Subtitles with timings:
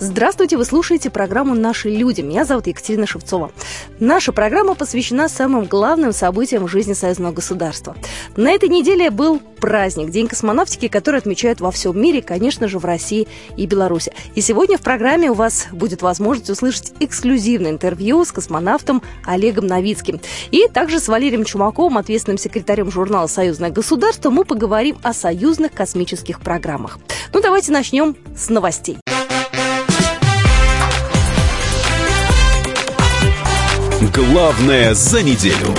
[0.00, 2.20] Здравствуйте, вы слушаете программу «Наши люди».
[2.20, 3.50] Меня зовут Екатерина Шевцова.
[3.98, 7.96] Наша программа посвящена самым главным событиям в жизни союзного государства.
[8.36, 12.84] На этой неделе был праздник, День космонавтики, который отмечают во всем мире, конечно же, в
[12.84, 14.12] России и Беларуси.
[14.36, 20.20] И сегодня в программе у вас будет возможность услышать эксклюзивное интервью с космонавтом Олегом Новицким.
[20.52, 26.38] И также с Валерием Чумаковым, ответственным секретарем журнала «Союзное государство», мы поговорим о союзных космических
[26.38, 27.00] программах.
[27.32, 28.98] Ну, давайте начнем с новостей.
[34.18, 35.72] Главное за неделю.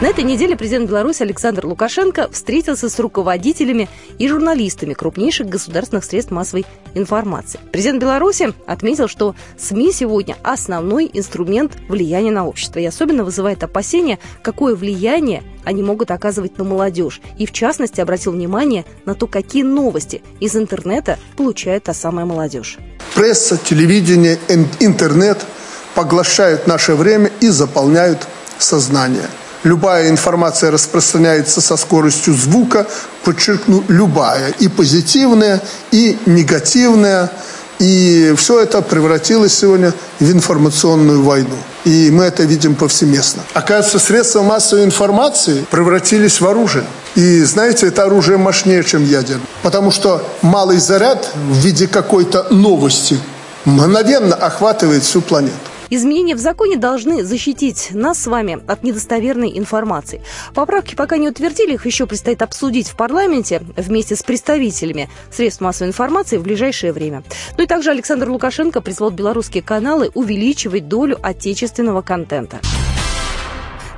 [0.00, 6.30] На этой неделе президент Беларуси Александр Лукашенко встретился с руководителями и журналистами крупнейших государственных средств
[6.30, 7.58] массовой информации.
[7.72, 12.78] Президент Беларуси отметил, что СМИ сегодня основной инструмент влияния на общество.
[12.78, 17.20] И особенно вызывает опасения, какое влияние они могут оказывать на молодежь.
[17.38, 22.78] И в частности обратил внимание на то, какие новости из интернета получает та самая молодежь.
[23.16, 24.38] Пресса, телевидение,
[24.78, 25.44] интернет–
[25.96, 29.26] поглощают наше время и заполняют сознание.
[29.64, 32.86] Любая информация распространяется со скоростью звука,
[33.24, 37.32] подчеркну, любая, и позитивная, и негативная,
[37.78, 41.56] и все это превратилось сегодня в информационную войну.
[41.84, 43.42] И мы это видим повсеместно.
[43.54, 46.84] Оказывается, средства массовой информации превратились в оружие.
[47.16, 49.46] И знаете, это оружие мощнее, чем ядерное.
[49.62, 53.18] Потому что малый заряд в виде какой-то новости
[53.64, 55.54] мгновенно охватывает всю планету.
[55.90, 60.22] Изменения в законе должны защитить нас с вами от недостоверной информации.
[60.54, 65.88] Поправки пока не утвердили, их еще предстоит обсудить в парламенте вместе с представителями средств массовой
[65.88, 67.22] информации в ближайшее время.
[67.56, 72.60] Ну и также Александр Лукашенко призвал белорусские каналы увеличивать долю отечественного контента.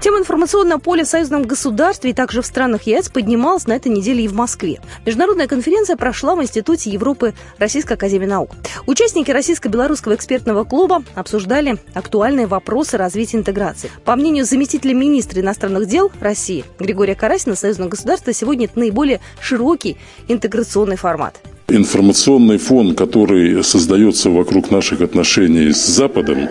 [0.00, 4.24] Тема информационного поля в союзном государстве и также в странах ЕС поднималась на этой неделе
[4.24, 4.80] и в Москве.
[5.04, 8.52] Международная конференция прошла в Институте Европы Российской Академии Наук.
[8.86, 13.90] Участники Российско-Белорусского экспертного клуба обсуждали актуальные вопросы развития интеграции.
[14.04, 19.96] По мнению заместителя министра иностранных дел России Григория Карасина, союзное государство сегодня это наиболее широкий
[20.28, 21.40] интеграционный формат.
[21.70, 26.48] Информационный фон, который создается вокруг наших отношений с Западом,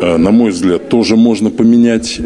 [0.00, 2.18] э, на мой взгляд, тоже можно поменять.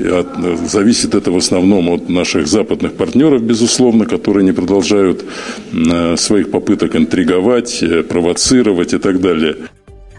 [0.71, 5.25] Зависит это в основном от наших западных партнеров, безусловно, которые не продолжают
[5.73, 9.57] э, своих попыток интриговать, э, провоцировать и так далее.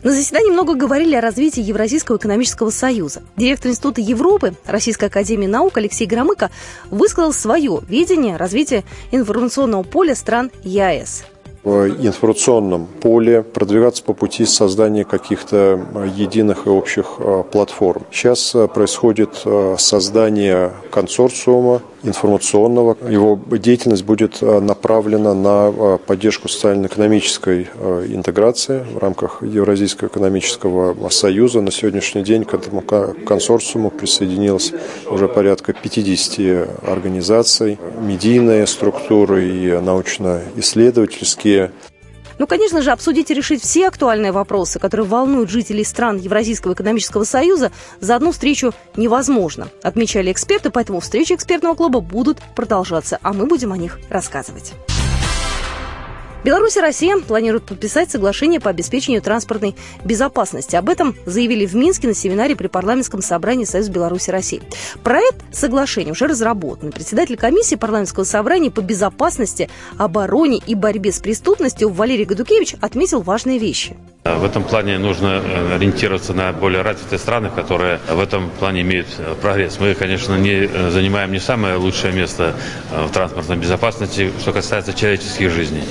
[0.03, 3.21] На заседании много говорили о развитии Евразийского экономического союза.
[3.37, 6.51] Директор Института Европы Российской академии наук Алексей Громыко
[6.91, 8.83] высказал свое видение развития
[9.13, 11.23] информационного поля стран ЕАЭС
[11.63, 18.03] в информационном поле, продвигаться по пути создания каких-то э, единых и общих э, платформ.
[18.11, 19.45] Сейчас э, происходит
[19.77, 22.95] создание консорциума информационного.
[23.09, 27.67] Его деятельность будет направлена на поддержку социально-экономической
[28.07, 31.61] интеграции в рамках Евразийского экономического союза.
[31.61, 34.71] На сегодняшний день к этому консорциуму присоединилось
[35.09, 41.71] уже порядка 50 организаций, медийные структуры и научно-исследовательские.
[42.39, 47.23] Ну, конечно же, обсудить и решить все актуальные вопросы, которые волнуют жителей стран Евразийского экономического
[47.23, 53.45] союза, за одну встречу невозможно, отмечали эксперты, поэтому встречи экспертного клуба будут продолжаться, а мы
[53.45, 54.73] будем о них рассказывать.
[56.43, 60.75] Беларусь и Россия планируют подписать соглашение по обеспечению транспортной безопасности.
[60.75, 64.61] Об этом заявили в Минске на семинаре при парламентском собрании Союз Беларуси и России.
[65.03, 66.91] Проект соглашения уже разработан.
[66.91, 73.57] Председатель комиссии парламентского собрания по безопасности, обороне и борьбе с преступностью Валерий Гадукевич отметил важные
[73.57, 73.95] вещи.
[74.23, 79.07] В этом плане нужно э, ориентироваться на более развитые страны, которые в этом плане имеют
[79.17, 79.77] э, прогресс.
[79.81, 82.55] Мы, конечно, не э, занимаем не самое лучшее место
[82.89, 85.83] в транспортной безопасности, что касается человеческих жизней.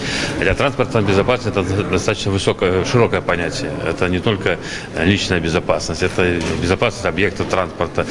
[0.43, 3.71] Хотя транспортная безопасность– это достаточно высокое, широкое понятие.
[3.87, 4.59] Это не только
[4.99, 8.05] личная безопасность, это безопасность объектов транспорта,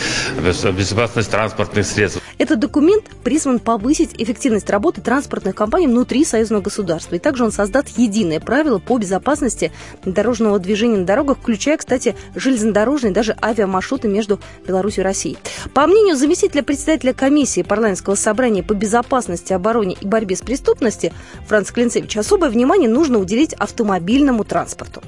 [0.72, 2.21] безопасность транспортных средств.
[2.42, 7.14] Этот документ призван повысить эффективность работы транспортных компаний внутри союзного государства.
[7.14, 9.72] И также он создаст единые правила по безопасности
[10.04, 15.38] дорожного движения на дорогах, включая, кстати, железнодорожные, даже авиамаршруты между Беларусью и Россией.
[15.76, 21.12] По мнению заместителя председателя комиссии парламентского собрания по безопасности, обороне и борьбе с преступностью
[21.48, 25.04] Франца Клинцевича, особое внимание нужно уделить автомобильному транспорту.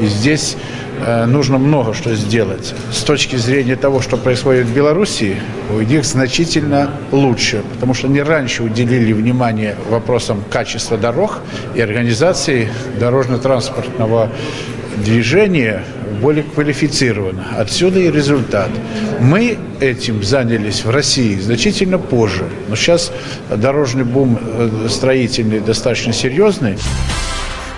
[0.00, 0.56] И здесь
[1.04, 2.74] э, нужно много что сделать.
[2.90, 5.36] С точки зрения того, что происходит в Беларуси,
[5.70, 11.40] у них значительно лучше, потому что они раньше уделили внимание вопросам качества дорог
[11.76, 12.68] и организации
[12.98, 14.30] дорожно-транспортного
[14.96, 15.84] движение
[16.20, 17.46] более квалифицировано.
[17.56, 18.70] Отсюда и результат.
[19.20, 22.44] Мы этим занялись в России значительно позже.
[22.68, 23.12] Но сейчас
[23.54, 26.76] дорожный бум э, строительный достаточно серьезный.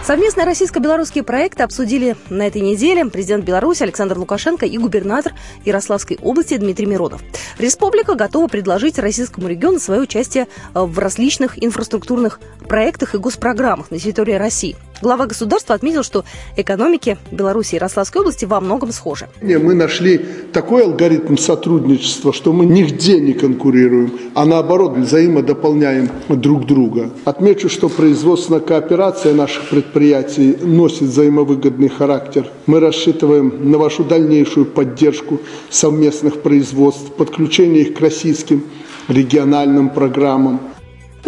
[0.09, 5.35] Совместные российско-белорусские проекты обсудили на этой неделе президент Беларуси Александр Лукашенко и губернатор
[5.67, 7.23] Ярославской области Дмитрий Миронов.
[7.59, 13.99] Республика готова предложить российскому региону свое участие э, в различных инфраструктурных проектах и госпрограммах на
[13.99, 14.77] территории России.
[15.01, 16.25] Глава государства отметил, что
[16.57, 19.29] экономики Беларуси и Ярославской области во многом схожи.
[19.41, 20.19] Мы нашли
[20.53, 27.11] такой алгоритм сотрудничества, что мы нигде не конкурируем, а наоборот взаимодополняем друг друга.
[27.25, 32.51] Отмечу, что производственная кооперация наших предприятий носит взаимовыгодный характер.
[32.67, 35.41] Мы рассчитываем на вашу дальнейшую поддержку
[35.71, 38.65] совместных производств, подключение их к российским
[39.07, 40.61] региональным программам.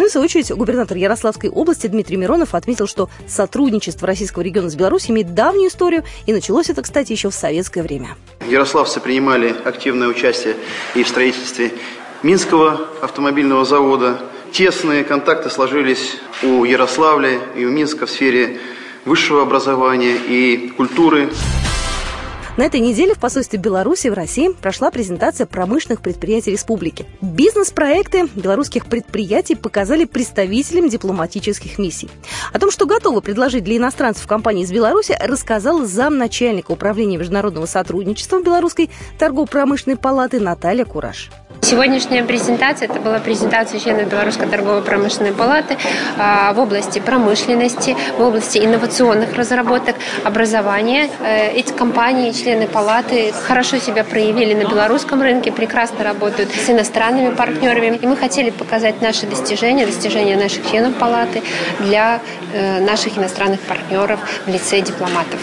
[0.01, 4.67] Ну и, в свою очередь, губернатор Ярославской области Дмитрий Миронов отметил, что сотрудничество российского региона
[4.67, 8.17] с Беларусью имеет давнюю историю, и началось это, кстати, еще в советское время.
[8.49, 10.55] Ярославцы принимали активное участие
[10.95, 11.71] и в строительстве
[12.23, 14.19] Минского автомобильного завода.
[14.51, 18.57] Тесные контакты сложились у Ярославля и у Минска в сфере
[19.05, 21.29] высшего образования и культуры.
[22.57, 27.05] На этой неделе в посольстве Беларуси в России прошла презентация промышленных предприятий республики.
[27.21, 32.09] Бизнес-проекты белорусских предприятий показали представителям дипломатических миссий.
[32.51, 38.41] О том, что готовы предложить для иностранцев компании из Беларуси, рассказала замначальника управления международного сотрудничества
[38.41, 41.29] Белорусской торгово-промышленной палаты Наталья Кураж.
[41.71, 45.77] Сегодняшняя презентация, это была презентация членов Белорусской торгово-промышленной палаты
[46.17, 49.95] а, в области промышленности, в области инновационных разработок,
[50.25, 51.09] образования.
[51.21, 57.33] Э, эти компании, члены палаты хорошо себя проявили на белорусском рынке, прекрасно работают с иностранными
[57.33, 57.95] партнерами.
[57.95, 61.41] И мы хотели показать наши достижения, достижения наших членов палаты
[61.79, 62.19] для
[62.53, 65.39] э, наших иностранных партнеров в лице дипломатов.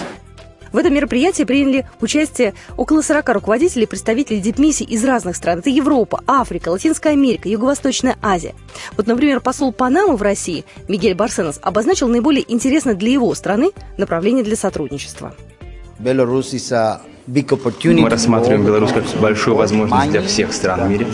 [0.72, 5.60] В этом мероприятии приняли участие около 40 руководителей представителей дипмиссий из разных стран.
[5.60, 8.54] Это Европа, Африка, Латинская Америка, Юго-Восточная Азия.
[8.96, 14.44] Вот, например, посол Панамы в России Мигель Барсенос обозначил наиболее интересное для его страны направление
[14.44, 15.34] для сотрудничества.
[15.98, 16.54] Беларусь
[17.28, 21.06] мы рассматриваем Беларусь как большую возможность для всех стран в мире.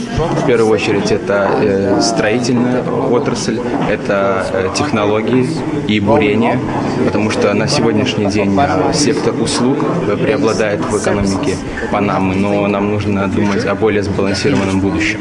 [0.43, 3.59] В первую очередь это э, строительная отрасль,
[3.91, 5.49] это э, технологии
[5.89, 6.61] и бурение,
[7.05, 9.79] потому что на сегодняшний день э, сектор услуг
[10.23, 11.57] преобладает в экономике
[11.91, 15.19] Панамы, но нам нужно думать о более сбалансированном будущем.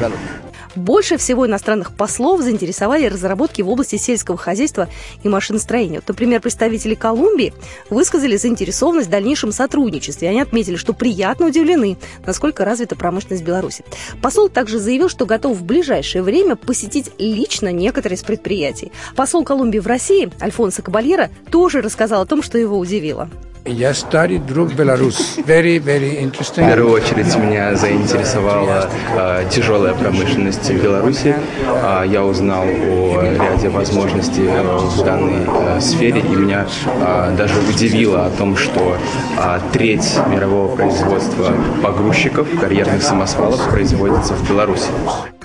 [0.75, 4.89] Больше всего иностранных послов заинтересовали разработки в области сельского хозяйства
[5.21, 5.99] и машиностроения.
[5.99, 7.53] Вот, например, представители Колумбии
[7.89, 10.29] высказали заинтересованность в дальнейшем сотрудничестве.
[10.29, 13.85] Они отметили, что приятно удивлены, насколько развита промышленность Беларуси.
[14.21, 18.91] Посол также заявил, что готов в ближайшее время посетить лично некоторые из предприятий.
[19.15, 23.29] Посол Колумбии в России Альфонсо Кабальера тоже рассказал о том, что его удивило.
[23.65, 25.37] Я старый друг Беларусь.
[25.37, 26.65] Very, very interesting.
[26.65, 31.35] В первую очередь меня заинтересовала э, тяжелая промышленность в Беларуси.
[31.65, 38.25] Э, я узнал о ряде возможностей в данной э, сфере, и меня э, даже удивило
[38.25, 38.97] о том, что
[39.37, 44.89] э, треть мирового производства погрузчиков, карьерных самосвалов производится в Беларуси.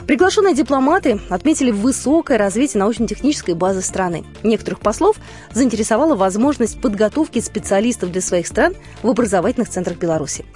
[0.07, 4.25] Приглашенные дипломаты отметили высокое развитие научно-технической базы страны.
[4.43, 5.17] Некоторых послов
[5.53, 10.47] заинтересовала возможность подготовки специалистов для своих стран в образовательных центрах Беларуси.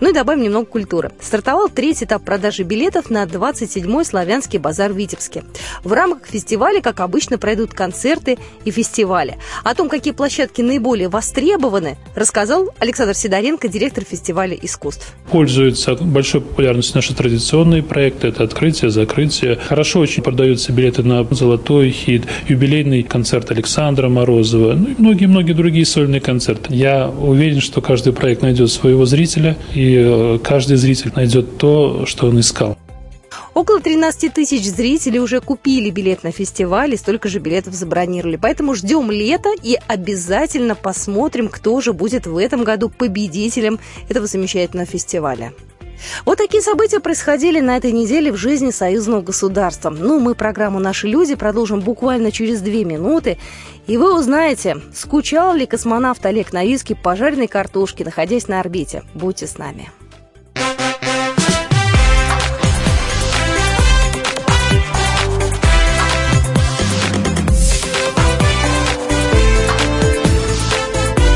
[0.00, 1.12] Ну и добавим немного культуры.
[1.20, 5.44] Стартовал третий этап продажи билетов на 27-й славянский базар в Витебске.
[5.84, 9.38] В рамках фестиваля, как обычно, пройдут концерты и фестивали.
[9.64, 15.14] О том, какие площадки наиболее востребованы, рассказал Александр Сидоренко, директор фестиваля искусств.
[15.30, 18.28] Пользуются большой популярностью наши традиционные проекты.
[18.28, 19.56] Это открытие, закрытие.
[19.56, 25.84] Хорошо очень продаются билеты на «Золотой хит», юбилейный концерт Александра Морозова, ну и многие-многие другие
[25.84, 26.74] сольные концерты.
[26.74, 32.26] Я уверен, что каждый проект найдет своего зрителя и Э, каждый зритель найдет то, что
[32.28, 32.76] он искал.
[33.54, 38.36] Около 13 тысяч зрителей уже купили билет на фестиваль и столько же билетов забронировали.
[38.36, 44.86] Поэтому ждем лета и обязательно посмотрим, кто же будет в этом году победителем этого замечательного
[44.86, 45.52] фестиваля.
[46.24, 49.90] Вот такие события происходили на этой неделе в жизни союзного государства.
[49.90, 53.38] Ну, мы программу «Наши люди» продолжим буквально через две минуты.
[53.86, 59.02] И вы узнаете, скучал ли космонавт Олег Новицкий по жареной картошке, находясь на орбите.
[59.14, 59.90] Будьте с нами.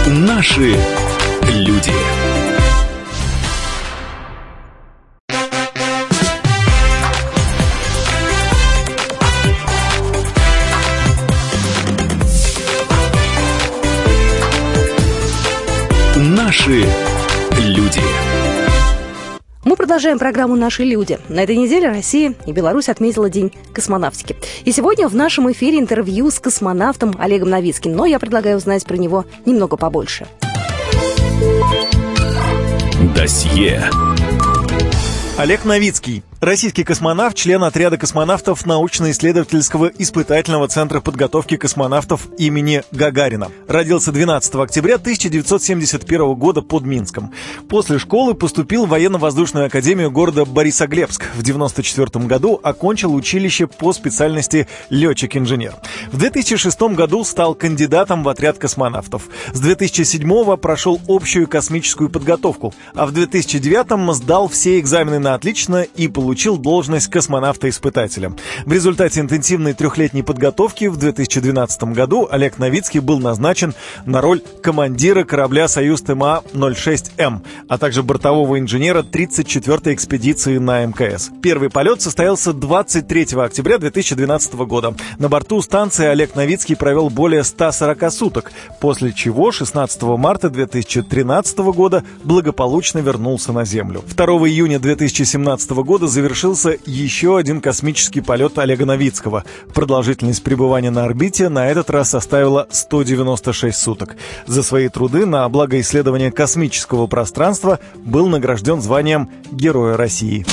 [0.06, 0.76] Наши
[1.48, 2.21] люди.
[16.64, 16.86] Наши
[17.58, 18.00] люди.
[19.64, 21.18] Мы продолжаем программу «Наши люди».
[21.28, 24.36] На этой неделе Россия и Беларусь отметила День космонавтики.
[24.64, 27.96] И сегодня в нашем эфире интервью с космонавтом Олегом Новицким.
[27.96, 30.28] Но я предлагаю узнать про него немного побольше.
[33.16, 33.82] Досье.
[35.38, 43.52] Олег Новицкий Российский космонавт, член отряда космонавтов научно-исследовательского испытательного центра подготовки космонавтов имени Гагарина.
[43.68, 47.32] Родился 12 октября 1971 года под Минском.
[47.68, 51.26] После школы поступил в военно-воздушную академию города Борисоглебск.
[51.36, 55.76] В 1994 году окончил училище по специальности летчик-инженер.
[56.10, 59.28] В 2006 году стал кандидатом в отряд космонавтов.
[59.52, 66.08] С 2007 прошел общую космическую подготовку, а в 2009 сдал все экзамены на отлично и
[66.08, 68.32] получил получил должность космонавта-испытателя.
[68.64, 73.74] В результате интенсивной трехлетней подготовки в 2012 году Олег Новицкий был назначен
[74.06, 81.28] на роль командира корабля «Союз ТМА-06М», а также бортового инженера 34-й экспедиции на МКС.
[81.42, 84.94] Первый полет состоялся 23 октября 2012 года.
[85.18, 92.02] На борту станции Олег Новицкий провел более 140 суток, после чего 16 марта 2013 года
[92.24, 94.02] благополучно вернулся на Землю.
[94.16, 99.42] 2 июня 2017 года завершился еще один космический полет Олега Новицкого.
[99.74, 104.14] Продолжительность пребывания на орбите на этот раз составила 196 суток.
[104.46, 110.46] За свои труды на благо исследования космического пространства был награжден званием Героя России.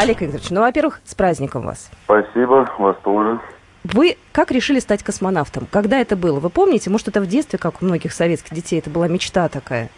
[0.00, 1.88] Олег Викторович, ну, во-первых, с праздником вас.
[2.06, 3.38] Спасибо, вас тоже.
[3.84, 5.68] Вы как решили стать космонавтом?
[5.70, 6.40] Когда это было?
[6.40, 6.90] Вы помните?
[6.90, 9.90] Может, это в детстве, как у многих советских детей, это была мечта такая?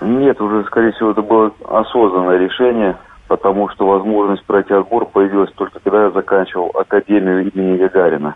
[0.00, 2.96] Нет, уже, скорее всего, это было осознанное решение
[3.30, 8.34] потому что возможность пройти отбор появилась только когда я заканчивал Академию имени Гагарина.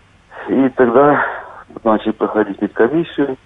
[0.48, 1.20] И тогда
[1.82, 3.36] начали проходить медкомиссию.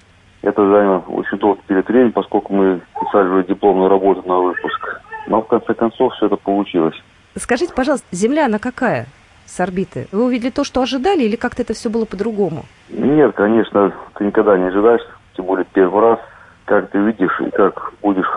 [0.43, 5.01] Это заняло очень долгий период времени, поскольку мы писали уже дипломную работу на выпуск.
[5.27, 7.03] Но в конце концов все это получилось.
[7.35, 9.07] Скажите, пожалуйста, Земля, она какая
[9.47, 10.07] с орбиты?
[10.13, 12.67] Вы увидели то, что ожидали, или как-то это все было по-другому?
[12.91, 15.01] Нет, конечно, ты никогда не ожидаешь,
[15.35, 16.19] тем более первый раз,
[16.67, 18.31] как ты видишь и как будешь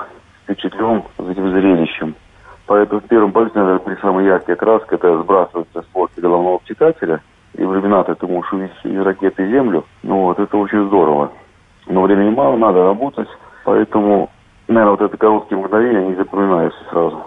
[0.45, 2.15] впечатлен этим зрелищем.
[2.71, 4.93] Поэтому в первом полете, наверное, самые яркие краски.
[4.93, 7.19] Это сбрасывается с головного обтекателя.
[7.57, 9.83] И в иллюминатор ты можешь увидеть из ракеты Землю.
[10.03, 11.33] Ну вот, это очень здорово.
[11.87, 13.27] Но времени мало, надо работать.
[13.65, 14.29] Поэтому,
[14.69, 17.21] наверное, вот это короткие мгновения не запоминаются сразу.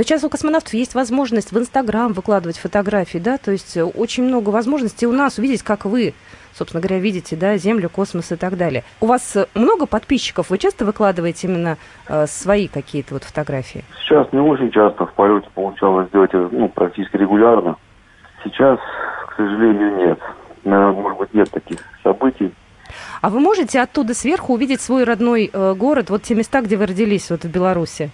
[0.00, 4.48] Но сейчас у космонавтов есть возможность в Инстаграм выкладывать фотографии, да, то есть очень много
[4.48, 6.14] возможностей у нас увидеть, как вы
[6.54, 8.82] собственно говоря, видите, да, Землю, космос и так далее.
[9.02, 10.48] У вас э, много подписчиков?
[10.48, 11.76] Вы часто выкладываете именно
[12.08, 13.84] э, свои какие-то вот фотографии?
[14.02, 17.76] Сейчас не очень часто в полете получалось сделать это ну, практически регулярно.
[18.42, 18.78] Сейчас,
[19.28, 20.18] к сожалению, нет.
[20.64, 22.54] Может быть, нет таких событий.
[23.20, 26.86] А вы можете оттуда сверху увидеть свой родной э, город, вот те места, где вы
[26.86, 28.10] родились, вот в Беларуси?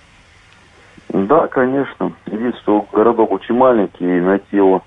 [1.09, 2.13] Да, конечно.
[2.27, 4.83] Видите, что городок очень маленький, и найти его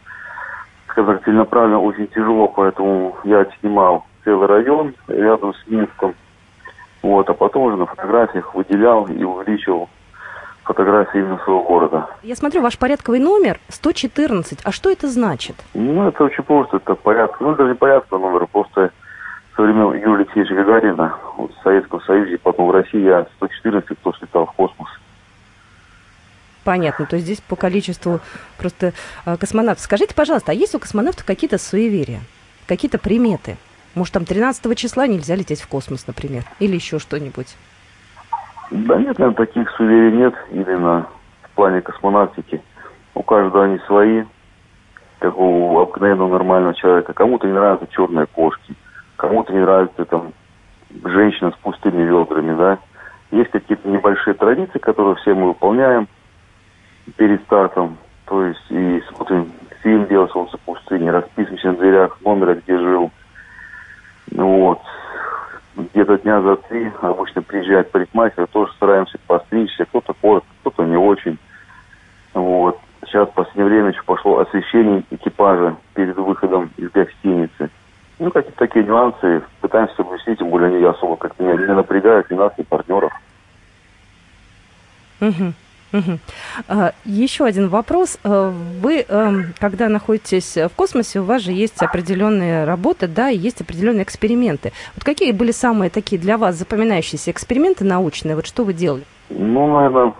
[0.87, 6.15] сказать, целенаправленно очень тяжело, поэтому я снимал целый район рядом с Минском.
[7.01, 9.89] Вот, а потом уже на фотографиях выделял и увеличивал
[10.63, 12.09] фотографии именно своего города.
[12.21, 14.59] Я смотрю, ваш порядковый номер 114.
[14.63, 15.55] А что это значит?
[15.73, 16.77] Ну, это очень просто.
[16.77, 17.39] Это порядок.
[17.39, 18.91] Ну, даже не порядковый номер, просто
[19.55, 24.13] со времен Юрия Алексеевича Гагарина вот, в Советском Союзе, потом в России я 114, кто
[24.13, 24.89] слетал в космос
[26.63, 27.05] понятно.
[27.05, 28.19] То есть здесь по количеству
[28.57, 28.93] просто
[29.25, 29.83] э, космонавтов.
[29.83, 32.21] Скажите, пожалуйста, а есть у космонавтов какие-то суеверия,
[32.67, 33.57] какие-то приметы?
[33.95, 37.55] Может, там 13 числа нельзя лететь в космос, например, или еще что-нибудь?
[38.71, 41.07] Да нет, наверное, таких суеверий нет именно
[41.43, 42.61] в плане космонавтики.
[43.15, 44.23] У каждого они свои,
[45.19, 47.13] как у обыкновенного нормального человека.
[47.13, 48.75] Кому-то не нравятся черные кошки,
[49.15, 50.33] кому-то не нравится там
[51.03, 52.77] женщина с пустыми ведрами, да.
[53.31, 56.07] Есть какие-то небольшие традиции, которые все мы выполняем–
[57.17, 57.97] перед стартом.
[58.25, 59.51] То есть и смотрим
[59.81, 63.11] фильм «Белое солнце пустыни», расписываемся на дверях номера, где жил.
[64.31, 64.81] Вот.
[65.75, 69.85] Где-то дня за три обычно приезжает парикмахер, тоже стараемся постричься.
[69.85, 71.37] Кто-то коротко, кто-то не очень.
[72.33, 72.79] Вот.
[73.05, 77.69] Сейчас в последнее время еще пошло освещение экипажа перед выходом из гостиницы.
[78.19, 79.41] Ну, какие-то такие нюансы.
[79.61, 83.13] Пытаемся соблюсти, тем более они особо как-то не, не напрягают ни нас, ни партнеров.
[85.21, 85.53] Угу.
[85.91, 86.19] Угу.
[86.67, 88.19] А, еще один вопрос.
[88.23, 93.37] А, вы, эм, когда находитесь в космосе, у вас же есть определенные работы, да, и
[93.37, 94.71] есть определенные эксперименты.
[94.95, 98.35] Вот какие были самые такие для вас запоминающиеся эксперименты научные?
[98.35, 99.03] Вот что вы делали?
[99.29, 100.13] Ну, наверное,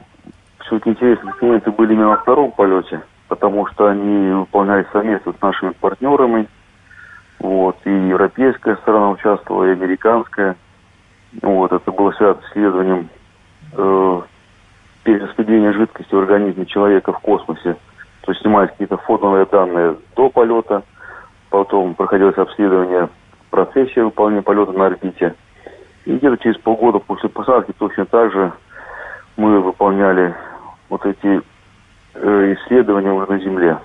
[0.61, 5.71] все-таки интересные эксперименты были именно на втором полете, потому что они выполнялись совместно с нашими
[5.71, 6.47] партнерами.
[7.39, 10.57] Вот, и европейская сторона участвовала, и американская.
[11.41, 13.09] Вот, это было связано с исследованием
[13.73, 14.21] э,
[15.03, 17.77] перераспределение жидкости в организме человека в космосе.
[18.21, 20.83] То есть снимались какие-то фоновые данные до полета,
[21.49, 23.07] потом проходилось обследование
[23.47, 25.35] в процессе выполнения полета на орбите.
[26.05, 28.51] И где-то через полгода после посадки точно так же
[29.37, 30.35] мы выполняли
[30.89, 31.41] вот эти
[32.13, 33.77] э, исследования уже на Земле.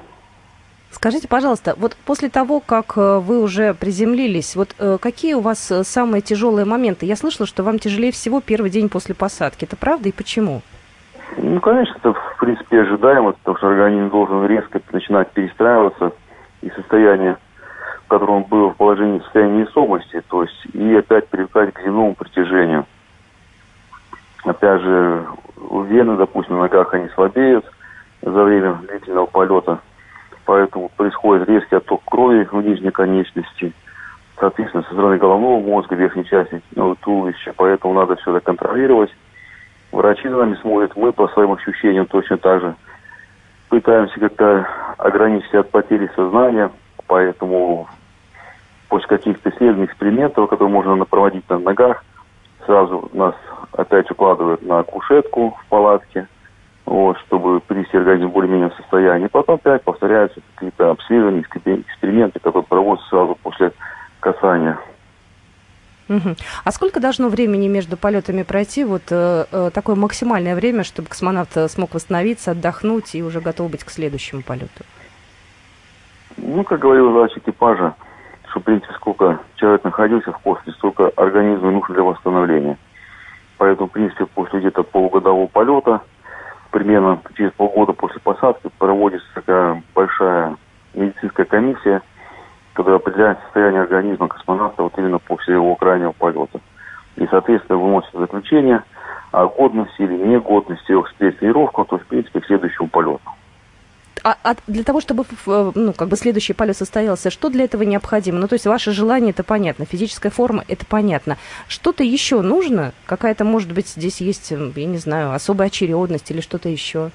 [0.91, 5.73] Скажите, пожалуйста, вот после того, как э, вы уже приземлились, вот э, какие у вас
[5.83, 7.07] самые тяжелые моменты?
[7.07, 9.65] Я слышала, что вам тяжелее всего первый день после посадки.
[9.65, 10.63] Это правда и почему?
[11.37, 16.13] Ну, конечно, это в принципе ожидаемо, потому что организм должен резко начинать перестраиваться
[16.63, 17.39] из состояния,
[18.05, 22.15] в котором он был в положении состояния несомости, то есть и опять привыкать к земному
[22.15, 22.87] притяжению.
[24.45, 25.27] Опять же,
[25.89, 27.65] вены, допустим, на ногах они слабеют
[28.23, 29.81] за время длительного полета–
[30.45, 33.73] поэтому происходит резкий отток крови в нижней конечности,
[34.39, 39.11] соответственно, со стороны головного мозга, верхней части ну, туловища, поэтому надо все это контролировать.
[39.95, 42.75] Врачи за нами смотрят, мы по своим ощущениям точно так же
[43.69, 44.67] пытаемся как-то
[44.99, 46.73] ограничить от потери сознания,
[47.07, 47.87] поэтому
[48.89, 52.05] после каких-то исследований, экспериментов, которые можно проводить на ногах,
[52.67, 53.37] сразу нас
[53.71, 56.27] опять укладывают на кушетку в палатке,
[56.87, 59.29] вот, чтобы привести организм в более-менее состояние.
[59.29, 63.71] Потом опять повторяются какие-то обследования, эксперименты, которые проводятся сразу после
[64.19, 64.77] касания.
[66.09, 66.37] Угу.
[66.65, 68.85] А сколько должно времени между полетами пройти?
[68.85, 73.71] Вот э, э, такое максимальное время, чтобы космонавт э, смог восстановиться, отдохнуть и уже готов
[73.71, 74.85] быть к следующему полету?
[76.37, 77.95] Ну, как говорил врач экипажа,
[78.51, 82.77] что, в принципе, сколько человек находился в космосе, столько организму нужно для восстановления.
[83.57, 86.01] Поэтому, в принципе, после где-то полугодового полета–
[86.75, 90.57] примерно через полгода после посадки проводится такая большая
[90.93, 92.03] медицинская комиссия,
[92.75, 96.61] которая определяет состояние организма космонавта вот именно после его крайнего полета.
[97.17, 98.83] И, соответственно, выносит заключение
[99.31, 103.21] о годности или негодности его к тренировкам, то есть, в принципе, к следующему полету.
[104.25, 108.39] А, а для того, чтобы ну, как бы следующий полет состоялся, что для этого необходимо?
[108.39, 111.37] Ну, то есть ваше желание это понятно, физическая форма это понятно.
[111.69, 112.93] Что-то еще нужно?
[113.07, 117.11] Какая-то, может быть, здесь есть, я не знаю, особая очередность или что-то еще?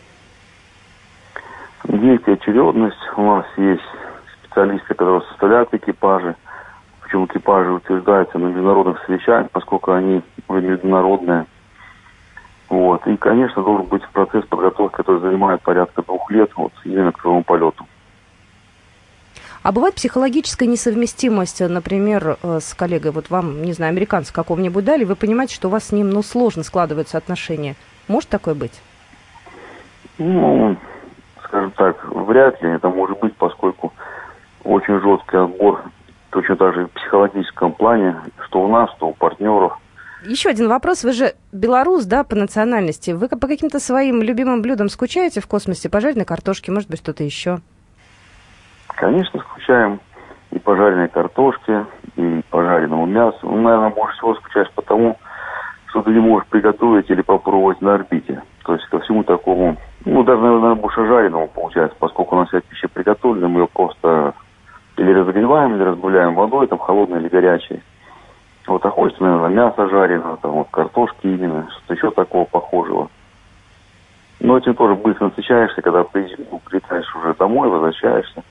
[1.88, 2.98] Есть очередность.
[3.17, 3.82] У нас есть
[4.60, 6.36] специалисты, которые составляют экипажи.
[7.02, 11.45] Причем экипажи утверждаются на международных совещаниях, поскольку они международные.
[12.67, 13.06] Вот.
[13.08, 17.43] И, конечно, должен быть процесс подготовки, который занимает порядка двух лет вот, именно к своему
[17.43, 17.86] полету.
[19.63, 25.04] А бывает психологическая несовместимость, например, э, с коллегой, вот вам, не знаю, американца какого-нибудь дали,
[25.04, 27.76] вы понимаете, что у вас с ним, ну, сложно складываются отношения.
[28.08, 28.82] Может такое быть?
[30.17, 30.78] Ну,
[31.50, 33.79] скажем так, вряд ли это может быть, поскольку
[34.69, 35.84] очень жесткий отбор,
[36.29, 39.77] точно так же в психологическом плане, что у нас, что у партнеров–
[40.25, 41.05] еще один вопрос.
[41.05, 43.12] Вы же белорус, да, по национальности.
[43.12, 45.89] Вы по каким-то своим любимым блюдам скучаете в космосе?
[45.89, 47.60] Пожаренной картошки, может быть, что-то еще?
[48.88, 50.01] Конечно, скучаем.
[50.51, 51.86] И по жареной картошке,
[52.17, 53.39] и по жареному мясу.
[53.43, 55.17] Ну, наверное, больше всего скучаешь потому,
[55.88, 58.41] что ты не можешь приготовить или попробовать на орбите.
[58.65, 62.60] То есть ко всему такому, ну, даже, наверное, больше жареного получается, поскольку у нас вся
[62.60, 64.34] пища приготовлена, мы ее просто
[64.99, 67.81] или разогреваем, или разбавляем водой, там, холодной или горячей.
[68.67, 73.09] Вот, а хочется, наверное, мясо жареного, там, вот, картошки именно, что-то еще такого похожего.
[74.39, 78.43] Но этим тоже быстро насыщаешься, когда прилетаешь уже домой, возвращаешься.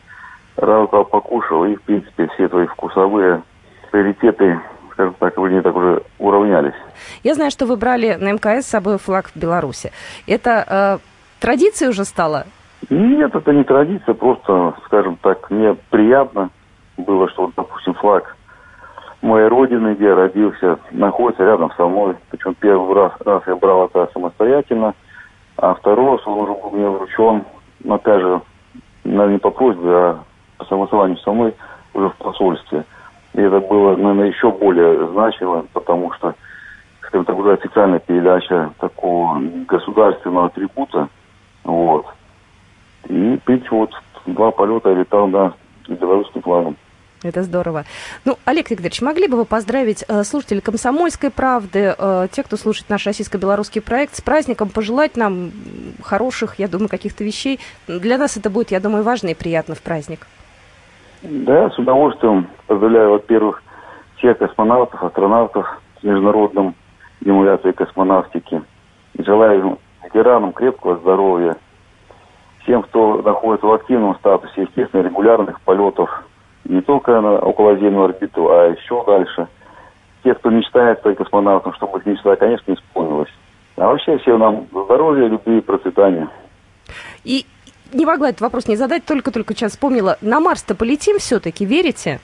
[0.57, 3.43] Раз два покушал, и, в принципе, все твои вкусовые
[3.91, 4.61] приоритеты,
[4.93, 6.75] скажем так, не так уже уравнялись.
[7.23, 9.93] Я знаю, что вы брали на МКС с собой флаг в Беларуси.
[10.27, 10.99] Это э,
[11.41, 12.47] традиция уже стала?
[12.91, 16.51] Нет, это не традиция, просто, скажем так, мне приятно
[16.97, 18.37] было, что, вот, допустим, флаг
[19.21, 22.17] моей родины, где я родился, находится рядом со мной.
[22.31, 24.95] Причем первый раз, раз я брал это самостоятельно,
[25.57, 27.45] а второй раз он уже был мне вручен,
[27.85, 28.41] но опять же,
[29.05, 30.21] наверное, не по просьбе, а
[30.59, 31.55] по согласованию со мной
[31.95, 32.85] уже в посольстве.
[33.35, 36.35] И это было, наверное, еще более значимо, потому что,
[37.01, 41.09] скажем так, уже официальная передача такого государственного атрибута.
[41.65, 42.07] Вот.
[43.09, 43.91] И, принципе, вот
[44.27, 45.29] два полета летал,
[45.87, 46.77] с белорусским флагом.
[47.25, 47.85] Это здорово.
[48.25, 52.89] Ну, Олег Викторович, могли бы вы поздравить э, слушателей «Комсомольской правды», э, тех, кто слушает
[52.91, 55.51] наш российско-белорусский проект, с праздником, пожелать нам
[56.03, 57.59] хороших, я думаю, каких-то вещей.
[57.89, 60.29] Для нас это будет, я думаю, важно и приятно в праздник.
[61.23, 63.65] Да, с удовольствием поздравляю, во-первых,
[64.19, 65.67] всех космонавтов, астронавтов
[66.01, 66.77] с международным
[67.21, 68.63] демуляцией космонавтики.
[69.19, 71.57] Желаю ветеранам крепкого здоровья,
[72.63, 76.25] всем, кто находится в активном статусе, естественно, регулярных полетов
[76.65, 79.49] не только на околоземную орбиту, а еще дальше.
[80.23, 83.31] Те, кто мечтает стать космонавтом, чтобы их мечта, конечно, исполнилась.
[83.77, 86.29] А вообще всего нам здоровья, любви и процветания.
[87.25, 87.47] И
[87.93, 90.19] не могла этот вопрос не задать, только-только сейчас вспомнила.
[90.21, 92.21] На Марс-то полетим все-таки, верите?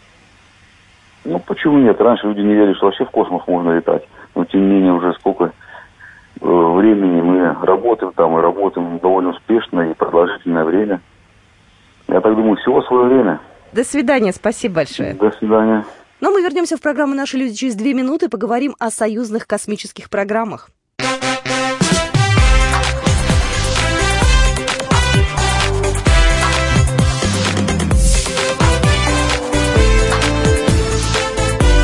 [1.24, 1.98] Ну, почему нет?
[2.00, 4.06] Раньше люди не верили, что вообще в космос можно летать.
[4.34, 5.52] Но, тем не менее, уже сколько
[6.40, 11.00] времени мы работаем там и работаем довольно успешно и продолжительное время.
[12.08, 13.40] Я так думаю, всего свое время.
[13.72, 15.14] До свидания, спасибо большое.
[15.14, 15.84] До свидания.
[16.20, 20.10] Но мы вернемся в программу «Наши люди» через две минуты и поговорим о союзных космических
[20.10, 20.70] программах.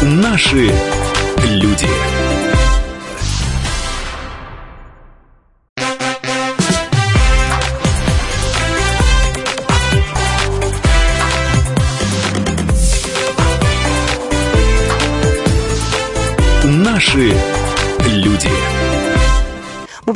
[0.03, 0.71] Наши
[1.45, 2.10] люди.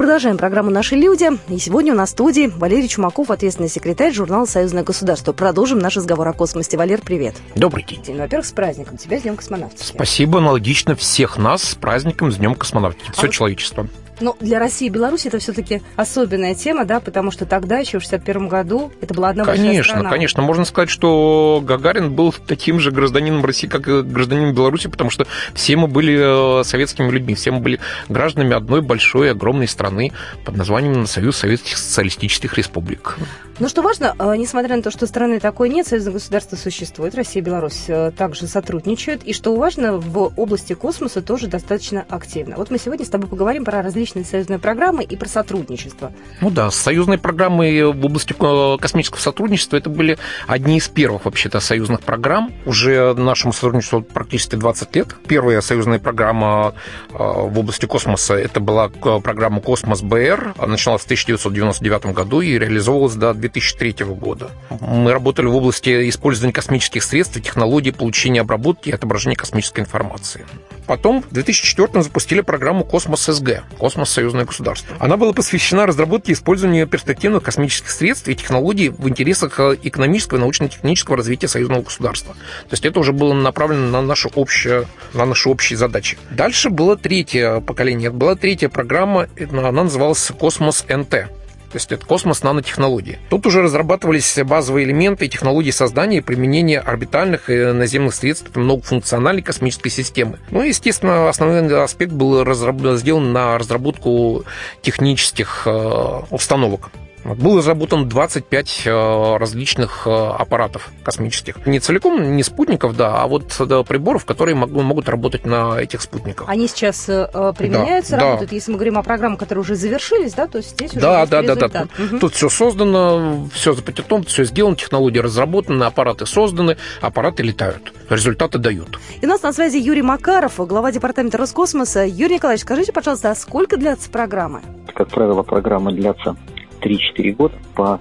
[0.05, 1.31] Продолжаем программу «Наши люди».
[1.49, 5.33] И сегодня у нас в студии Валерий Чумаков, ответственный секретарь журнала «Союзное государство».
[5.33, 6.77] Продолжим наш разговор о космосе.
[6.77, 7.37] Валер, привет.
[7.55, 8.03] Добрый день.
[8.03, 8.19] день.
[8.19, 8.99] Во-первых, с праздником.
[8.99, 9.83] Тебя с Днем космонавтики.
[9.83, 13.13] Спасибо аналогично всех нас с праздником, с Днем космонавтики.
[13.13, 13.89] Все а человечество.
[14.21, 18.03] Но для России и Беларуси это все-таки особенная тема, да, потому что тогда, еще в
[18.03, 20.11] 61 году, это была одна конечно, большая страна.
[20.11, 20.43] Конечно, конечно.
[20.43, 25.27] Можно сказать, что Гагарин был таким же гражданином России, как и гражданином Беларуси, потому что
[25.55, 30.13] все мы были э, советскими людьми, все мы были гражданами одной большой, огромной страны
[30.45, 33.19] под названием Союз Советских Социалистических Республик.
[33.59, 37.43] Ну, что важно, э, несмотря на то, что страны такой нет, союзное государство существует, Россия
[37.43, 42.57] и Беларусь э, также сотрудничают, и что важно, в области космоса тоже достаточно активно.
[42.57, 46.13] Вот мы сегодня с тобой поговорим про различные союзные программы и про сотрудничество.
[46.41, 51.61] Ну да, союзные программы в области э, космического сотрудничества это были одни из первых вообще-то
[51.61, 52.53] союзных программ.
[52.67, 55.17] Уже нашему сотрудничеству практически 20 лет.
[55.27, 56.75] Первая союзная программа
[57.11, 60.55] в области космоса это была программа «Космос БР».
[60.67, 64.51] Началась в 1999 году и реализовывалась до 2003 года.
[64.81, 70.47] Мы работали в области использования космических средств технологий получения, обработки и отображения космической информации.
[70.87, 74.97] Потом в 2004 запустили программу «Космос СГ»– «Космос Союзное государство».
[74.99, 80.41] Она была посвящена разработке и использованию перспективных космических средств и технологий в интересах экономического и
[80.41, 82.35] научно-технического развития союзного государства.
[82.35, 86.19] То есть это уже было направлено на наши общие, на наши общие задачи.
[86.33, 88.11] Дальше было третье поколение.
[88.11, 91.29] Была третья программа, она называлась «Космос НТ»
[91.75, 93.19] то есть это космос нанотехнологии.
[93.31, 99.43] Тут уже разрабатывались базовые элементы и технологии создания и применения орбитальных и наземных средств многофункциональной
[99.43, 100.39] космической системы.
[100.53, 102.77] Ну и, естественно, основной аспект был разраб...
[102.95, 104.45] сделан на разработку
[104.83, 106.93] технических э, установок.
[107.25, 111.65] Был разработан 25 э, различных э, аппаратов космических.
[111.67, 113.49] Не целиком, не спутников, да, а вот
[113.89, 116.49] приборов, которые могут работать на этих спутниках.
[116.49, 118.51] Они сейчас э, применяются, да, работают.
[118.51, 118.57] Да.
[118.57, 121.41] Если мы говорим о программах, которые уже завершились, да, то здесь уже да, есть да,
[121.41, 121.73] результат.
[121.73, 122.05] да, да.
[122.05, 122.19] Угу.
[122.19, 128.99] Тут все создано, все запатентовано, все сделано, технологии разработаны, аппараты созданы, аппараты летают, результаты дают.
[129.23, 132.05] И у нас на связи Юрий Макаров, глава департамента Роскосмоса.
[132.05, 134.61] Юрий Николаевич, скажите, пожалуйста, а сколько длятся программы?
[134.95, 136.37] Как правило, программы длятся
[136.85, 138.01] 3-4 года по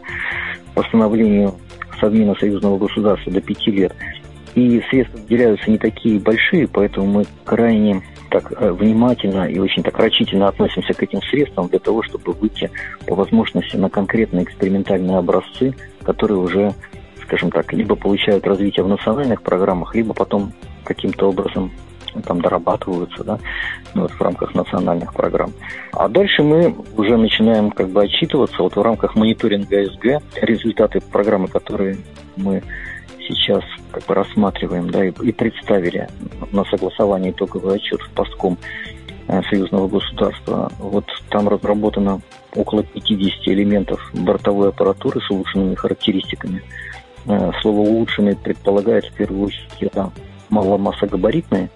[0.75, 1.55] постановлению
[1.99, 3.95] Совмина Союзного государства до 5 лет.
[4.55, 9.97] И средства выделяются не такие большие, поэтому мы крайне так э, внимательно и очень так
[9.97, 12.69] рачительно относимся к этим средствам для того, чтобы выйти
[13.07, 16.73] по возможности на конкретные экспериментальные образцы, которые уже,
[17.23, 20.51] скажем так, либо получают развитие в национальных программах, либо потом
[20.83, 21.71] каким-то образом
[22.21, 23.39] там дорабатываются, да,
[23.93, 25.51] ну, вот в рамках национальных программ.
[25.91, 31.47] А дальше мы уже начинаем как бы отчитываться вот в рамках мониторинга СГ результаты программы,
[31.47, 31.97] которые
[32.35, 32.61] мы
[33.27, 36.07] сейчас как бы рассматриваем, да, и, и представили
[36.51, 38.57] на согласование итоговый отчет в постком
[39.27, 40.71] э, союзного государства.
[40.79, 42.21] Вот там разработано
[42.55, 46.61] около 50 элементов бортовой аппаратуры с улучшенными характеристиками.
[47.25, 50.11] Э, слово улучшенный предполагает в первую очередь это
[50.49, 51.69] маломассогабаритные,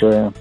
[0.00, 0.32] с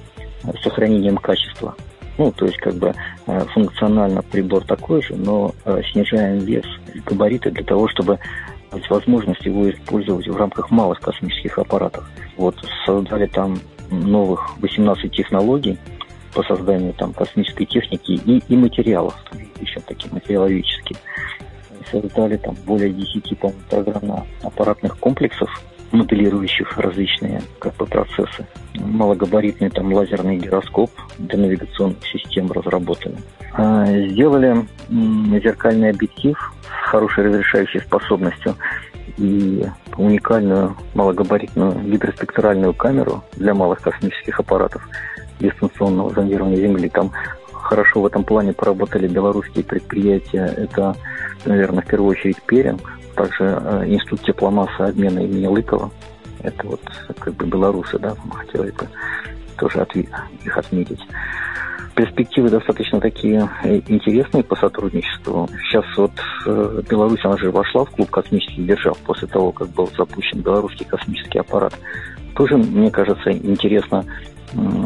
[0.64, 1.76] сохранением качества.
[2.18, 2.94] Ну, то есть, как бы
[3.28, 6.66] э, функционально прибор такой же, но э, снижаем вес
[7.06, 8.20] габариты для того, чтобы
[8.72, 12.10] дать возможность его использовать в рамках малых космических аппаратов.
[12.38, 13.60] Вот создали там
[13.92, 15.78] новых 18 технологий
[16.34, 19.16] по созданию там космической техники и, и материалов,
[19.60, 20.98] еще такие материаловедческие.
[21.92, 23.38] Создали там более 10
[23.70, 25.50] программно-аппаратных комплексов,
[25.92, 28.46] моделирующих различные как бы, процессы.
[28.76, 33.18] Малогабаритный там лазерный гироскоп для навигационных систем разработаны.
[33.54, 38.56] А, сделали зеркальный объектив с хорошей разрешающей способностью
[39.18, 39.66] и
[39.98, 44.88] уникальную малогабаритную гиперспектральную камеру для малых космических аппаратов
[45.40, 46.90] дистанционного зондирования Земли.
[46.90, 47.12] Там
[47.52, 50.46] хорошо в этом плане поработали белорусские предприятия.
[50.46, 50.96] Это,
[51.46, 55.92] наверное, в первую очередь Перинг, также э, Институт тепломассы обмена имени Лыкова.
[56.42, 56.82] Это вот
[57.20, 58.88] как бы белорусы, да, хотелось бы
[59.58, 60.10] тоже отви-
[60.46, 61.00] их отметить.
[61.96, 65.50] Перспективы достаточно такие э, интересные по сотрудничеству.
[65.64, 66.12] Сейчас вот
[66.46, 70.86] э, Беларусь, она же вошла в клуб космических держав после того, как был запущен белорусский
[70.86, 71.74] космический аппарат.
[72.36, 74.06] Тоже, мне кажется, интересно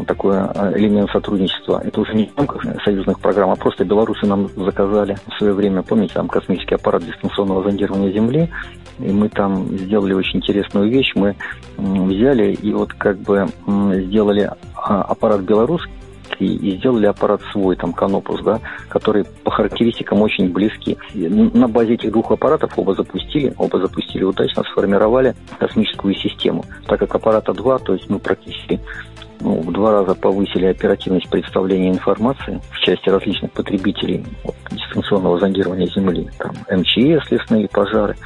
[0.06, 1.80] такой э, элемент сотрудничества.
[1.84, 5.82] Это уже не в рамках союзных программ, а просто белорусы нам заказали в свое время,
[5.82, 8.50] помните, там космический аппарат дистанционного зондирования Земли,
[8.98, 11.12] и мы там сделали очень интересную вещь.
[11.14, 11.36] Мы
[11.76, 15.92] взяли и вот как бы сделали а, аппарат белорусский,
[16.38, 20.98] и сделали аппарат свой, там, Канопус, да, который по характеристикам очень близки.
[21.14, 26.64] На базе этих двух аппаратов оба запустили, оба запустили удачно, сформировали космическую систему.
[26.86, 28.80] Так как аппарата два, то есть мы практически
[29.42, 35.88] ну, в два раза повысили оперативность представления информации в части различных потребителей вот, дистанционного зондирования
[35.88, 36.28] Земли.
[36.38, 38.16] Там МЧС, лесные пожары,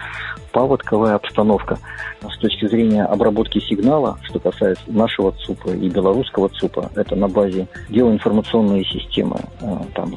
[0.52, 1.78] паводковая обстановка.
[2.20, 7.66] С точки зрения обработки сигнала, что касается нашего ЦУПа и белорусского ЦУПа, это на базе
[7.88, 9.36] геоинформационной системы.
[9.60, 10.12] Э, там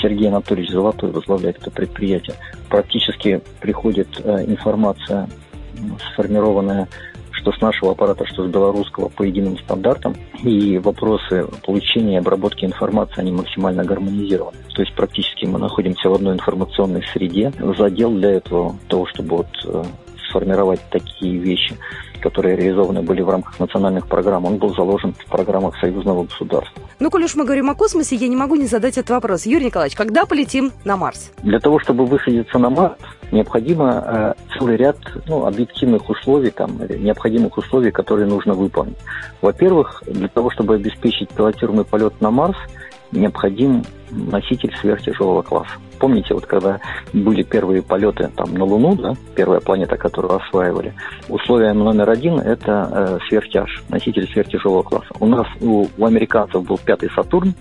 [0.00, 2.36] Сергей Анатольевич Золотой возглавляет это предприятие.
[2.68, 5.28] Практически приходит э, информация,
[6.12, 6.88] сформированная
[7.40, 10.14] что с нашего аппарата, что с белорусского по единым стандартам.
[10.42, 14.58] И вопросы получения и обработки информации, они максимально гармонизированы.
[14.74, 17.52] То есть практически мы находимся в одной информационной среде.
[17.78, 19.84] Задел для этого, того, чтобы вот э,
[20.30, 21.76] сформировать такие вещи,
[22.20, 26.82] которые реализованы были в рамках национальных программ, он был заложен в программах союзного государства.
[26.98, 29.46] Ну, коль уж мы говорим о космосе, я не могу не задать этот вопрос.
[29.46, 31.32] Юрий Николаевич, когда полетим на Марс?
[31.42, 32.98] Для того, чтобы высадиться на Марс,
[33.32, 38.98] необходимо э, целый ряд ну, объективных условий, там, необходимых условий, которые нужно выполнить.
[39.40, 42.56] Во-первых, для того, чтобы обеспечить пилотируемый полет на Марс,
[43.12, 45.72] необходим носитель сверхтяжелого класса.
[45.98, 46.80] Помните, вот когда
[47.12, 50.94] были первые полеты там, на Луну, да, первая планета, которую осваивали,
[51.28, 55.10] условие номер один– это э, сверхтяж, носитель сверхтяжелого класса.
[55.20, 57.54] У нас, у, у американцев был пятый Сатурн,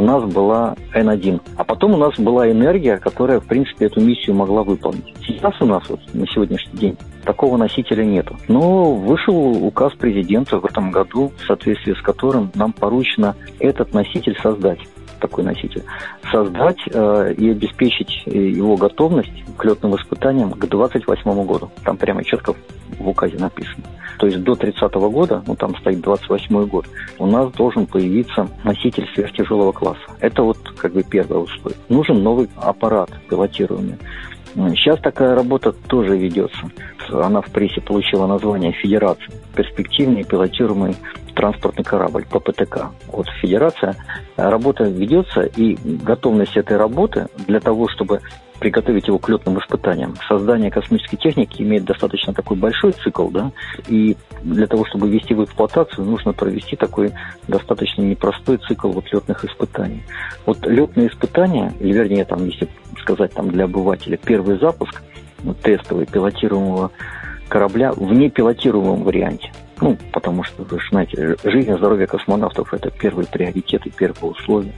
[0.00, 1.40] у нас была N1.
[1.56, 5.14] А потом у нас была энергия, которая, в принципе, эту миссию могла выполнить.
[5.20, 8.34] Сейчас у нас вот на сегодняшний день такого носителя нету.
[8.48, 14.38] Но вышел указ президента в этом году, в соответствии с которым нам поручено этот носитель
[14.42, 14.80] создать
[15.20, 15.84] такой носитель,
[16.32, 21.70] создать э, и обеспечить его готовность к летным испытаниям к 28 году.
[21.84, 22.54] Там прямо четко
[22.98, 23.84] в указе написано.
[24.18, 26.86] То есть до 30 года, ну там стоит 28 год,
[27.18, 30.02] у нас должен появиться носитель сверхтяжелого класса.
[30.20, 31.78] Это вот как бы первое условие.
[31.88, 33.96] Нужен новый аппарат пилотируемый.
[34.54, 36.70] Сейчас такая работа тоже ведется.
[37.10, 39.32] Она в прессе получила название «Федерация».
[39.54, 40.96] Перспективный пилотируемый
[41.34, 42.90] транспортный корабль ППТК.
[43.08, 43.96] Вот Федерация.
[44.36, 48.20] Работа ведется, и готовность этой работы для того, чтобы
[48.60, 50.14] приготовить его к летным испытаниям.
[50.28, 53.50] Создание космической техники имеет достаточно такой большой цикл, да,
[53.88, 57.12] и для того, чтобы ввести в эксплуатацию, нужно провести такой
[57.48, 60.04] достаточно непростой цикл вот летных испытаний.
[60.46, 62.68] Вот летные испытания, или вернее, там, если
[63.00, 65.02] сказать там для обывателя, первый запуск
[65.42, 66.92] ну, тестовый пилотируемого
[67.48, 69.50] корабля в непилотируемом варианте.
[69.80, 74.74] Ну, потому что, вы знаете, жизнь и здоровье космонавтов– это первый приоритет и первое условие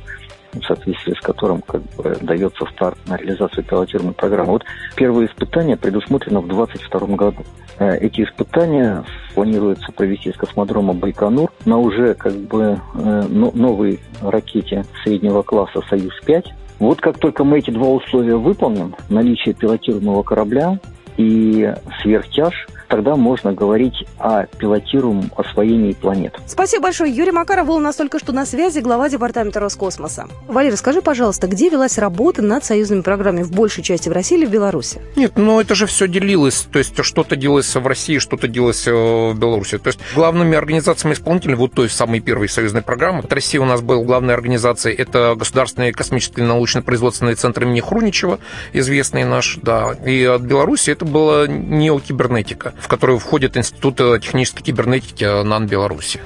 [0.53, 4.53] в соответствии с которым как бы, дается старт на реализацию пилотируемой программы.
[4.53, 4.65] Вот
[4.97, 7.45] первое испытание предусмотрено в 2022 году.
[7.79, 14.85] Э, эти испытания планируется провести с космодрома Байконур на уже как бы э, новой ракете
[15.05, 16.45] среднего класса «Союз-5».
[16.79, 20.79] Вот как только мы эти два условия выполним, наличие пилотируемого корабля
[21.17, 26.39] и сверхтяж– тогда можно говорить о пилотируемом освоении планет.
[26.47, 27.11] Спасибо большое.
[27.11, 30.27] Юрий Макаров был у нас только что на связи, глава Департамента Роскосмоса.
[30.47, 34.45] Валерий, скажи, пожалуйста, где велась работа над союзными программами в большей части в России или
[34.45, 35.01] в Беларуси?
[35.17, 36.69] Нет, ну это же все делилось.
[36.71, 39.79] То есть что-то делалось в России, что-то делалось э, в Беларуси.
[39.79, 43.21] То есть главными организациями исполнителями вот той самой первой союзной программы.
[43.21, 48.39] От России у нас был главной организацией, это Государственный космический научно-производственный центр имени Хруничева,
[48.75, 49.95] известный наш, да.
[50.05, 56.21] И от Беларуси это была неокибернетика в которую входит Институт э, технической кибернетики НАН Беларуси.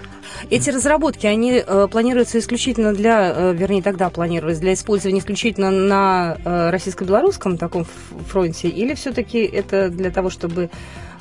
[0.50, 6.36] Эти разработки, они э, планируются исключительно для, э, вернее, тогда планировались для использования исключительно на
[6.44, 7.86] э, российско-белорусском таком
[8.28, 10.68] фронте, или все-таки это для того, чтобы э,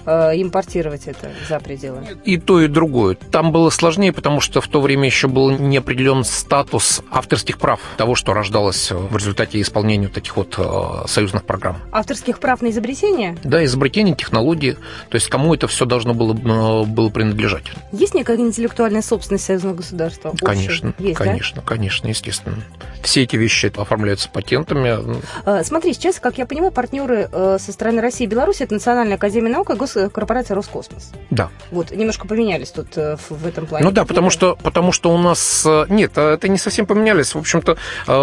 [0.06, 2.18] импортировать это за пределы?
[2.24, 3.16] И то, и другое.
[3.32, 7.80] Там было сложнее, потому что в то время еще был не определен статус авторских прав
[7.98, 11.78] того, что рождалось в результате исполнения таких вот э, союзных программ.
[11.92, 13.38] Авторских прав на изобретение?
[13.44, 14.78] Да, изобретение, технологии.
[15.10, 17.66] То есть кому это все должно было, э, было принадлежать.
[17.92, 20.34] Есть некая интеллектуальная собственность союзного государства?
[20.40, 21.68] Конечно, Есть, конечно, да?
[21.68, 22.58] конечно, естественно.
[23.02, 25.22] Все эти вещи оформляются патентами.
[25.46, 29.16] Э, смотри, сейчас, как я понимаю, партнеры э, со стороны России и Беларуси это Национальная
[29.16, 31.12] академия наук и госкорпорация Роскосмос.
[31.30, 31.50] Да.
[31.72, 33.86] Вот, немножко поменялись тут в этом плане.
[33.86, 35.66] Ну да, потому что, потому что у нас...
[35.90, 37.34] Нет, это не совсем поменялись.
[37.36, 37.78] В общем-то,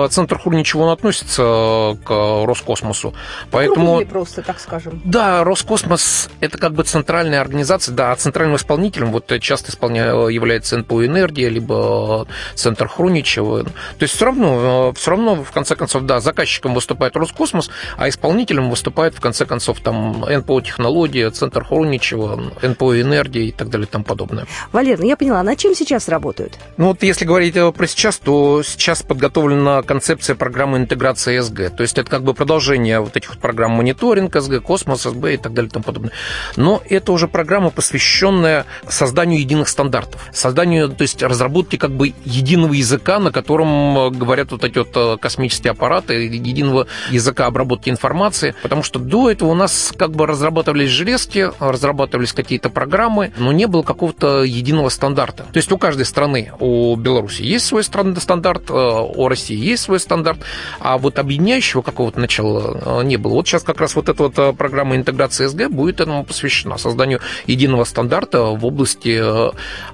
[0.08, 3.14] Центр Хурничева, он относится к Роскосмосу.
[3.50, 3.86] Поэтому...
[3.86, 5.00] Круглый просто, так скажем.
[5.04, 10.28] Да, Роскосмос– это как бы центральная организация, да, а центральным исполнителем вот часто исполня...
[10.28, 13.64] является НПО «Энергия», либо Центр Хруничева.
[13.64, 18.70] То есть все равно, все равно, в конце концов, да, заказчиком выступает Роскосмос, а исполнителем
[18.70, 23.90] выступает, в конце концов, там НПО «Технология», Центр Хруничева, НПО «Энергия» и так далее и
[23.90, 24.46] тому подобное.
[24.72, 26.58] Валер, ну я поняла, над чем сейчас работают?
[26.76, 31.74] Ну вот если говорить про сейчас, то сейчас подготовлена концепция программы интеграции СГ.
[31.76, 35.36] То есть это как бы продолжение вот этих вот программ мониторинг СГ, Космос СГ и
[35.36, 36.12] так далее и тому подобное.
[36.56, 42.72] Но это уже программа, посвященная созданию единых стандартов, созданию, то есть разработке как бы единого
[42.72, 48.54] языка, на котором э, говорят вот эти вот э, космические аппараты, единого языка обработки информации,
[48.62, 53.66] потому что до этого у нас как бы разрабатывались железки, разрабатывались какие-то программы, но не
[53.66, 55.44] было какого-то единого стандарта.
[55.44, 60.00] То есть у каждой страны, у Беларуси есть свой стандарт, э, у России есть свой
[60.00, 60.38] стандарт,
[60.80, 63.34] а вот объединяющего какого-то начала не было.
[63.34, 67.84] Вот сейчас как раз вот эта вот программа интеграции СГ будет этому посвящена, созданию единого
[67.84, 69.22] стандарта в области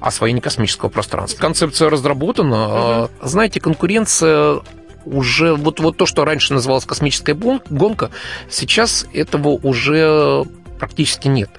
[0.00, 1.40] освоения космического пространства.
[1.40, 3.04] Концепция разработана.
[3.04, 3.10] Угу.
[3.22, 4.60] Знаете, конкуренция
[5.04, 8.10] уже вот, вот то, что раньше называлось космическая гонка,
[8.50, 10.44] сейчас этого уже
[10.78, 11.50] практически нет.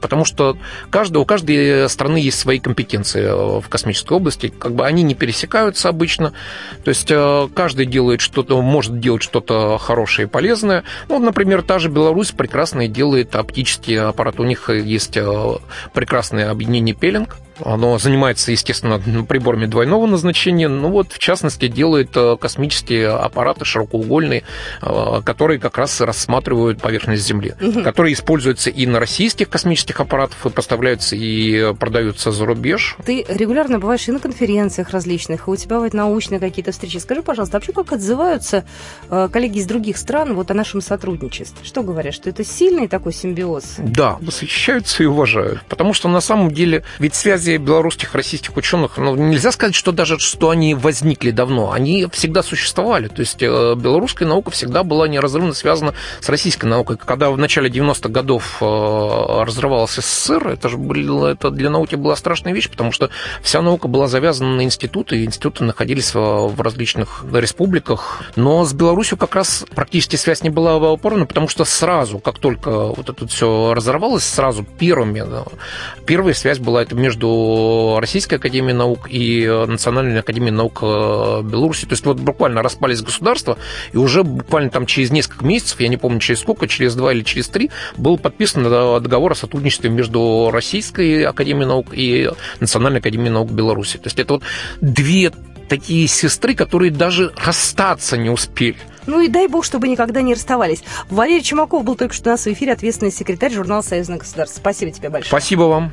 [0.00, 0.56] Потому что
[0.90, 5.14] каждый, у каждой страны есть свои компетенции э, в космической области, как бы они не
[5.14, 6.32] пересекаются обычно,
[6.84, 10.84] то есть э, каждый делает что-то, может делать что-то хорошее и полезное.
[11.08, 15.54] Ну, например, та же Беларусь прекрасно делает оптические аппараты, у них есть э,
[15.94, 23.08] прекрасное объединение Пелинг, оно занимается, естественно, приборами двойного назначения, ну вот, в частности, делает космические
[23.08, 24.44] аппараты широкоугольные,
[25.24, 27.82] которые как раз рассматривают поверхность Земли, угу.
[27.82, 32.96] которые используются и на российских космических этих аппаратов и поставляются и продаются за рубеж.
[33.04, 36.98] Ты регулярно бываешь и на конференциях различных, и у тебя бывают научные какие-то встречи.
[36.98, 38.64] Скажи, пожалуйста, вообще как отзываются
[39.10, 41.64] э, коллеги из других стран вот о нашем сотрудничестве?
[41.64, 43.76] Что говорят, что это сильный такой симбиоз?
[43.78, 45.62] Да, восхищаются и уважают.
[45.68, 50.18] Потому что на самом деле ведь связи белорусских, российских ученых, ну, нельзя сказать, что даже
[50.18, 51.72] что они возникли давно.
[51.72, 53.08] Они всегда существовали.
[53.08, 56.96] То есть э, белорусская наука всегда была неразрывно связана с российской наукой.
[56.96, 62.16] Когда в начале 90-х годов э, развивался СССР, это же было, это для науки была
[62.16, 63.10] страшная вещь, потому что
[63.42, 68.22] вся наука была завязана на институты, и институты находились в различных республиках.
[68.36, 72.70] Но с Беларусью как раз практически связь не была опорна, потому что сразу, как только
[72.70, 75.24] вот это все разорвалось, сразу первыми,
[76.06, 77.28] первая связь была это между
[78.00, 81.86] Российской Академией Наук и Национальной Академией Наук э, Беларуси.
[81.86, 83.58] То есть вот буквально распались государства,
[83.92, 87.22] и уже буквально там через несколько месяцев, я не помню через сколько, через два или
[87.22, 93.30] через три, был подписан договор о сотрудничестве сотрудничестве между Российской Академией Наук и Национальной Академией
[93.30, 93.98] Наук Беларуси.
[93.98, 94.42] То есть это вот
[94.80, 95.32] две
[95.68, 98.76] такие сестры, которые даже расстаться не успели.
[99.06, 100.82] Ну и дай бог, чтобы никогда не расставались.
[101.10, 104.60] Валерий Чумаков был только что у нас в эфире, ответственный секретарь журнала «Союзное государство».
[104.60, 105.28] Спасибо тебе большое.
[105.28, 105.92] Спасибо вам.